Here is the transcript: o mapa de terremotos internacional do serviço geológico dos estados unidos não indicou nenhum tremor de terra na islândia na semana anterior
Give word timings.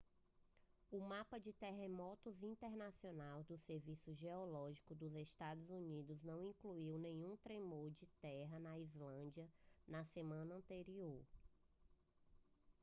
o 0.89 0.99
mapa 0.99 1.39
de 1.39 1.53
terremotos 1.53 2.41
internacional 2.41 3.43
do 3.43 3.55
serviço 3.55 4.11
geológico 4.11 4.95
dos 4.95 5.13
estados 5.13 5.69
unidos 5.69 6.23
não 6.23 6.41
indicou 6.41 6.97
nenhum 6.97 7.37
tremor 7.37 7.91
de 7.91 8.07
terra 8.19 8.57
na 8.57 8.79
islândia 8.79 9.47
na 9.87 10.03
semana 10.05 10.55
anterior 10.55 11.21